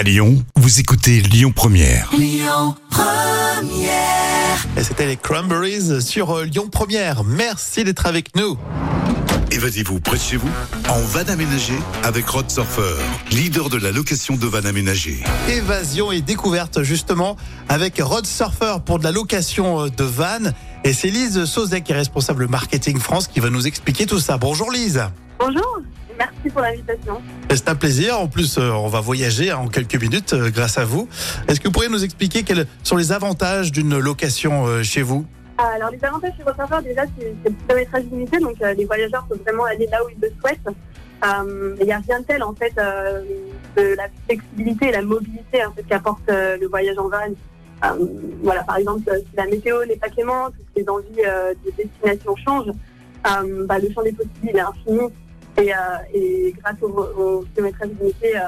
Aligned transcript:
À 0.00 0.02
Lyon, 0.02 0.42
vous 0.56 0.80
écoutez 0.80 1.20
Lyon 1.20 1.52
Première. 1.54 2.10
Et 4.74 4.82
c'était 4.82 5.06
les 5.06 5.18
Cranberries 5.18 6.00
sur 6.00 6.38
euh, 6.38 6.44
Lyon 6.44 6.70
Première. 6.72 7.22
Merci 7.22 7.84
d'être 7.84 8.06
avec 8.06 8.34
nous. 8.34 8.56
Évadez-vous 9.50 10.00
près 10.00 10.16
de 10.16 10.22
chez 10.22 10.38
vous 10.38 10.48
en 10.88 11.00
van 11.00 11.28
aménagé 11.30 11.74
avec 12.02 12.26
Rod 12.26 12.50
Surfer, 12.50 12.94
leader 13.30 13.68
de 13.68 13.76
la 13.76 13.92
location 13.92 14.36
de 14.36 14.46
van 14.46 14.64
aménagé. 14.64 15.22
Évasion 15.50 16.10
et 16.12 16.22
découverte 16.22 16.82
justement 16.82 17.36
avec 17.68 18.00
Rod 18.00 18.24
Surfer 18.24 18.76
pour 18.82 19.00
de 19.00 19.04
la 19.04 19.12
location 19.12 19.82
euh, 19.82 19.90
de 19.90 20.04
van. 20.04 20.50
Et 20.82 20.94
c'est 20.94 21.10
Lise 21.10 21.44
Sauzet 21.44 21.82
qui 21.82 21.92
est 21.92 21.96
responsable 21.96 22.48
marketing 22.48 22.98
France 22.98 23.28
qui 23.28 23.40
va 23.40 23.50
nous 23.50 23.66
expliquer 23.66 24.06
tout 24.06 24.18
ça. 24.18 24.38
Bonjour 24.38 24.72
Lise. 24.72 25.02
Bonjour, 25.38 25.82
merci 26.16 26.48
pour 26.50 26.62
l'invitation. 26.62 27.20
C'est 27.52 27.68
un 27.68 27.74
plaisir. 27.74 28.18
En 28.18 28.28
plus, 28.28 28.58
euh, 28.58 28.70
on 28.70 28.86
va 28.86 29.00
voyager 29.00 29.52
en 29.52 29.66
quelques 29.66 30.00
minutes 30.00 30.34
euh, 30.34 30.50
grâce 30.50 30.78
à 30.78 30.84
vous. 30.84 31.08
Est-ce 31.48 31.58
que 31.58 31.66
vous 31.66 31.72
pourriez 31.72 31.88
nous 31.88 32.04
expliquer 32.04 32.44
quels 32.44 32.64
sont 32.84 32.96
les 32.96 33.10
avantages 33.10 33.72
d'une 33.72 33.98
location 33.98 34.66
euh, 34.66 34.82
chez 34.84 35.02
vous? 35.02 35.26
Alors, 35.58 35.90
les 35.90 36.02
avantages 36.04 36.32
chez 36.36 36.44
Rotterdam, 36.44 36.82
déjà, 36.84 37.02
c'est 37.18 37.34
le 37.44 37.50
kilométrage 37.66 38.04
limité, 38.04 38.38
donc 38.38 38.54
euh, 38.62 38.72
les 38.74 38.84
voyageurs 38.84 39.26
peuvent 39.28 39.40
vraiment 39.44 39.64
aller 39.64 39.88
là 39.90 39.98
où 40.04 40.08
ils 40.10 40.20
le 40.22 40.32
souhaitent. 40.40 40.76
Euh, 41.24 41.76
Il 41.80 41.86
n'y 41.86 41.92
a 41.92 41.98
rien 41.98 42.20
de 42.20 42.24
tel, 42.24 42.42
en 42.44 42.54
fait, 42.54 42.72
euh, 42.78 43.22
de 43.76 43.94
la 43.96 44.06
flexibilité 44.26 44.88
et 44.88 44.92
la 44.92 45.02
mobilité 45.02 45.64
en 45.64 45.72
fait, 45.72 45.82
qu'apporte 45.82 46.22
euh, 46.30 46.56
le 46.56 46.68
voyage 46.68 46.98
en 46.98 47.08
van. 47.08 47.18
Euh, 47.84 48.06
voilà, 48.42 48.62
par 48.62 48.76
exemple, 48.76 49.10
euh, 49.10 49.18
si 49.18 49.36
la 49.36 49.46
météo 49.46 49.84
n'est 49.86 49.96
pas 49.96 50.08
clémente, 50.08 50.54
si 50.56 50.82
les 50.82 50.88
envies 50.88 51.06
euh, 51.26 51.52
de 51.64 51.72
destination 51.76 52.36
changent, 52.36 52.72
euh, 53.26 53.66
bah, 53.66 53.78
le 53.78 53.92
champ 53.92 54.02
des 54.02 54.12
possibles 54.12 54.56
est 54.56 54.60
infini. 54.60 55.08
Et, 55.58 55.72
euh, 55.72 55.76
et 56.14 56.54
grâce 56.62 56.76
au, 56.82 56.86
au 56.88 57.44
kilométrage 57.54 57.90
limité, 58.00 58.36
euh, 58.36 58.40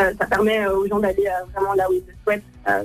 euh, 0.00 0.12
ça 0.18 0.26
permet 0.26 0.66
aux 0.66 0.86
gens 0.88 0.98
d'aller 0.98 1.28
vraiment 1.54 1.74
là 1.74 1.88
où 1.90 1.92
ils 1.92 2.02
le 2.06 2.14
souhaitent, 2.24 2.42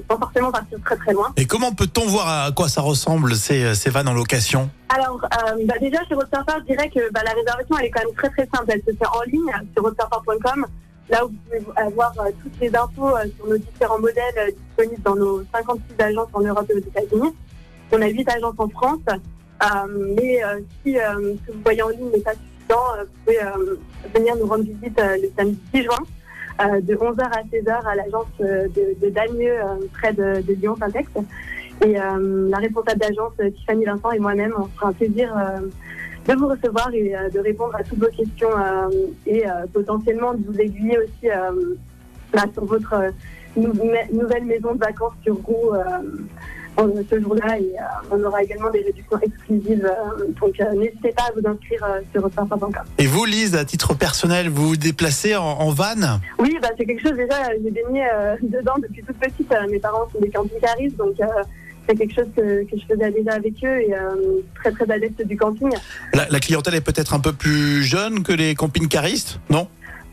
sans 0.10 0.18
forcément 0.18 0.52
partir 0.52 0.78
très 0.84 0.98
très 0.98 1.14
loin. 1.14 1.34
Et 1.38 1.46
comment 1.46 1.74
peut-on 1.74 2.06
voir 2.06 2.28
à 2.28 2.52
quoi 2.52 2.68
ça 2.68 2.82
ressemble 2.82 3.36
ces, 3.36 3.74
ces 3.76 3.90
vannes 3.90 4.10
en 4.10 4.14
location? 4.14 4.70
Alors, 4.90 5.20
euh, 5.24 5.66
bah 5.66 5.74
déjà, 5.82 6.00
chez 6.08 6.16
Roadsurfer, 6.16 6.54
je 6.60 6.74
dirais 6.74 6.90
que 6.90 7.12
bah, 7.12 7.22
la 7.24 7.32
réservation, 7.32 7.78
elle 7.78 7.86
est 7.86 7.92
quand 7.92 8.06
même 8.06 8.16
très 8.16 8.30
très 8.30 8.48
simple. 8.54 8.66
Elle 8.70 8.82
se 8.82 8.98
fait 8.98 9.06
en 9.06 9.22
ligne 9.28 9.52
sur 9.74 9.84
roadsurfer.com. 9.84 10.66
Là 11.10 11.26
où 11.26 11.30
vous 11.30 11.36
pouvez 11.46 11.64
avoir 11.76 12.14
euh, 12.20 12.32
toutes 12.42 12.60
les 12.60 12.76
infos 12.76 13.16
euh, 13.16 13.26
sur 13.38 13.48
nos 13.48 13.58
différents 13.58 14.00
modèles 14.00 14.54
disponibles 14.68 15.04
dans 15.04 15.16
nos 15.16 15.44
56 15.54 16.04
agences 16.04 16.30
en 16.34 16.42
Europe 16.42 16.66
et 16.70 16.74
aux 16.74 16.78
États-Unis. 16.80 17.34
On 17.92 18.02
a 18.02 18.08
8 18.08 18.30
agences 18.30 18.56
en 18.58 18.70
France. 18.70 19.00
Mais 20.20 20.42
si 20.86 20.94
ce 20.94 21.48
que 21.48 21.52
vous 21.52 21.62
voyez 21.64 21.82
en 21.82 21.90
ligne 21.90 22.12
n'est 22.14 22.20
pas 22.20 22.34
suffisant, 22.34 22.57
euh, 22.76 23.04
vous 23.04 23.10
pouvez 23.26 23.42
euh, 23.42 23.76
venir 24.14 24.36
nous 24.36 24.46
rendre 24.46 24.64
visite 24.64 25.00
euh, 25.00 25.18
le 25.22 25.30
samedi 25.38 25.60
6 25.74 25.84
juin 25.84 25.98
de 26.60 26.96
11h 26.96 27.22
à 27.22 27.44
16h 27.44 27.86
à 27.86 27.94
l'agence 27.94 28.26
de, 28.40 29.00
de 29.00 29.10
Dagneux 29.12 29.58
près 29.94 30.12
de, 30.12 30.42
de 30.42 30.54
Lyon 30.54 30.76
Syntex. 30.76 31.08
Et 31.86 31.94
la 31.94 32.58
responsable 32.58 33.00
d'agence, 33.00 33.34
Tiffany 33.56 33.86
Vincent 33.86 34.10
et 34.10 34.18
moi-même, 34.18 34.56
on 34.58 34.66
fera 34.66 34.88
un 34.88 34.94
plaisir 34.94 35.36
de 36.28 36.34
vous 36.34 36.48
recevoir 36.48 36.92
et 36.96 37.14
de 37.32 37.40
répondre 37.40 37.76
à 37.76 37.84
toutes 37.84 38.00
vos 38.00 38.08
questions 38.08 38.50
et 39.28 39.44
potentiellement 39.72 40.34
de 40.34 40.44
vous 40.48 40.60
aiguiller 40.60 40.98
aussi 40.98 41.30
sur 42.54 42.66
votre 42.66 43.14
nouvelle 43.62 44.46
maison 44.46 44.74
de 44.74 44.80
vacances 44.80 45.14
sur 45.24 45.36
roue 45.36 45.74
euh, 45.74 47.04
ce 47.10 47.20
jour-là. 47.20 47.58
Et 47.60 47.74
euh, 47.78 48.12
on 48.12 48.24
aura 48.24 48.44
également 48.44 48.70
des 48.70 48.82
réductions 48.82 49.20
exclusives. 49.22 49.86
euh, 49.86 50.26
donc 50.40 50.54
n'hésitez 50.76 51.12
pas 51.12 51.24
à 51.24 51.32
vous 51.36 51.48
inscrire 51.48 51.86
sur 52.12 52.22
roadsurfer.com. 52.22 52.84
Et 52.98 53.08
vous, 53.08 53.26
Lise, 53.26 53.56
à 53.56 53.66
titre 53.66 53.94
personnel, 53.96 54.50
vous 54.50 54.70
vous 54.70 54.78
déplacez 54.78 55.36
en, 55.36 55.44
en 55.44 55.72
van? 55.72 56.20
Oui, 56.40 56.58
bah, 56.62 56.70
c'est 56.78 56.86
quelque 56.86 57.02
chose 57.08 57.18
déjà, 57.18 57.50
j'ai 57.64 57.72
baigné 57.72 58.06
dedans 58.42 58.76
depuis 58.82 59.04
toute 59.04 59.18
petite. 59.18 59.54
Mes 59.72 59.80
parents 59.80 60.08
sont 60.14 60.20
des 60.20 60.30
camping-caristes, 60.30 60.98
donc 60.98 61.16
c'est 61.88 61.96
quelque 61.96 62.14
chose 62.16 62.28
que, 62.36 62.64
que 62.70 62.78
je 62.78 62.86
faisais 62.94 63.12
déjà 63.12 63.34
avec 63.34 63.54
eux 63.64 63.80
et 63.80 63.94
euh, 63.94 64.42
très 64.56 64.72
très 64.72 64.92
adepte 64.92 65.26
du 65.26 65.38
camping. 65.38 65.70
la, 66.14 66.28
la 66.30 66.40
clientèle 66.42 66.76
est 66.76 66.82
peut-être 66.82 67.14
un 67.14 67.20
peu 67.22 67.32
plus 67.32 67.82
jeune 67.84 68.24
que 68.24 68.34
les 68.34 68.56
camping-caristes, 68.56 69.40
non? 69.50 69.68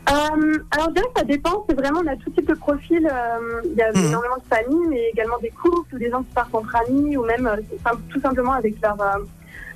Euh, 0.07 0.57
alors 0.71 0.87
je 0.89 0.93
dirais 0.93 1.07
que 1.13 1.19
ça 1.19 1.25
dépend, 1.25 1.65
c'est 1.67 1.75
vraiment, 1.75 2.01
on 2.03 2.07
a 2.07 2.15
tout 2.15 2.29
type 2.29 2.47
de 2.47 2.53
profil. 2.53 3.07
Euh, 3.11 3.61
Il 3.65 3.73
y 3.75 3.81
a 3.81 3.91
Mhm. 3.91 4.05
énormément 4.09 4.37
de 4.37 4.55
familles, 4.55 4.87
mais 4.89 5.09
également 5.11 5.37
des 5.39 5.49
couples 5.49 5.95
ou 5.95 5.97
des 5.97 6.09
gens 6.11 6.21
qui 6.23 6.33
partent 6.33 6.53
entre 6.53 6.75
amis 6.75 7.17
ou 7.17 7.23
même 7.25 7.47
euh, 7.47 7.57
tout 8.09 8.19
simplement 8.19 8.53
avec 8.53 8.75
leur, 8.81 8.99
euh, 9.01 9.23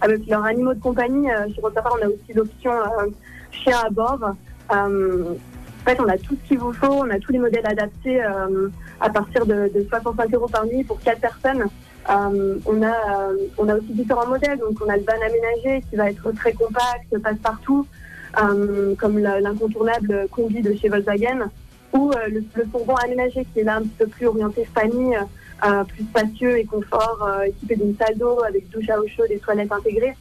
avec 0.02 0.26
leurs 0.28 0.46
animaux 0.46 0.74
de 0.74 0.80
compagnie. 0.82 1.32
Euh, 1.32 1.48
chez 1.54 1.62
Rotterdam, 1.62 1.94
on 2.00 2.06
a 2.06 2.08
aussi 2.08 2.34
l'option 2.36 2.72
euh, 2.72 3.08
chien 3.52 3.78
à 3.86 3.90
bord. 3.90 4.20
Euh, 4.72 5.24
en 5.34 5.90
fait, 5.90 6.00
on 6.00 6.08
a 6.08 6.18
tout 6.18 6.36
ce 6.44 6.48
qu'il 6.48 6.60
vous 6.60 6.74
faut, 6.74 6.88
on 6.92 7.10
a 7.10 7.18
tous 7.20 7.32
les 7.32 7.40
modèles 7.40 7.66
adaptés 7.66 8.24
euh, 8.24 8.70
à 9.00 9.10
partir 9.10 9.46
de, 9.48 9.72
de 9.74 9.86
65 9.90 10.32
euros 10.36 10.48
par 10.48 10.66
nuit 10.66 10.84
pour 10.84 11.00
4 11.00 11.20
personnes. 11.20 11.66
Euh, 12.10 12.56
on, 12.66 12.82
a, 12.84 12.88
euh, 13.30 13.36
on 13.58 13.68
a 13.70 13.76
aussi 13.76 13.94
différents 13.94 14.28
modèles, 14.28 14.60
donc 14.60 14.78
on 14.86 14.90
a 14.90 14.98
le 14.98 15.04
van 15.04 15.14
aménagé 15.26 15.84
qui 15.90 15.96
va 15.96 16.10
être 16.12 16.32
très 16.34 16.54
compact, 16.54 17.18
passe 17.24 17.38
partout, 17.42 17.86
euh, 17.88 18.19
comme 18.98 19.20
la- 19.20 19.40
l'incontournable 19.42 20.28
combi 20.32 20.62
de 20.62 20.74
chez 20.76 20.90
Volkswagen, 20.90 21.50
ou 21.94 22.12
euh, 22.12 22.28
le, 22.30 22.44
le 22.56 22.66
fourgon 22.72 22.96
aménagé 22.96 23.46
qui 23.52 23.60
est 23.62 23.64
là 23.64 23.78
un 23.78 23.82
petit 23.82 23.96
peu 23.98 24.08
plus 24.08 24.28
orienté 24.28 24.68
famille, 24.74 25.18
euh, 25.66 25.84
plus 25.84 26.04
spacieux 26.06 26.58
et 26.60 26.66
confort, 26.66 27.20
euh, 27.28 27.44
équipé 27.44 27.76
d'une 27.76 27.96
salle 27.98 28.18
d'eau 28.18 28.44
avec 28.48 28.70
douche 28.70 28.90
à 28.90 29.00
eau 29.00 29.06
chaude 29.08 29.28
et 29.32 29.40
toilettes 29.40 29.72
intégrées. 29.72 30.14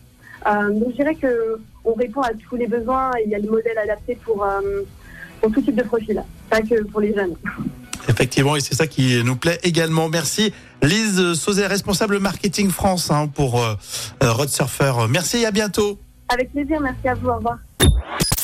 Euh, 0.47 0.71
donc 0.71 0.91
je 0.93 0.97
dirais 0.97 1.15
que 1.15 1.61
on 1.85 1.95
répond 1.95 2.23
à 2.23 2.31
tous 2.49 2.57
les 2.57 2.67
besoins 2.67 3.11
et 3.19 3.25
il 3.27 3.31
y 3.31 3.35
a 3.35 3.39
le 3.39 3.51
modèle 3.51 3.77
adapté 3.79 4.17
pour, 4.25 4.45
euh, 4.45 4.83
pour 5.41 5.53
tout 5.53 5.61
type 5.61 5.75
de 5.77 5.83
profil, 5.83 6.23
pas 6.49 6.61
que 6.63 6.83
pour 6.85 7.01
les 7.01 7.15
jeunes. 7.15 7.35
Effectivement, 8.09 8.57
et 8.57 8.61
c'est 8.61 8.75
ça 8.75 8.87
qui 8.87 9.23
nous 9.23 9.37
plaît 9.37 9.59
également. 9.63 10.09
Merci 10.09 10.53
Lise 10.83 11.35
Sauzet, 11.35 11.67
responsable 11.67 12.19
marketing 12.19 12.71
France 12.71 13.11
hein, 13.11 13.29
pour 13.29 13.63
euh, 13.63 13.75
euh, 14.23 14.33
Road 14.33 14.49
Surfer. 14.49 14.93
Merci 15.11 15.39
et 15.39 15.47
à 15.47 15.51
bientôt. 15.51 15.99
Avec 16.31 16.51
plaisir, 16.53 16.81
merci 16.81 17.07
à 17.09 17.15
vous, 17.15 17.29
au 17.29 17.35
revoir. 17.37 17.59